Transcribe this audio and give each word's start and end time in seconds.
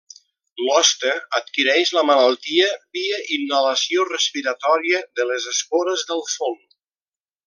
L'hoste 0.67 1.09
adquireix 1.39 1.91
la 1.97 2.03
malaltia 2.11 2.69
via 2.99 3.19
inhalació 3.37 4.07
respiratòria 4.09 5.03
de 5.21 5.27
les 5.33 5.47
espores 5.53 6.07
del 6.13 6.25
fong. 6.37 6.59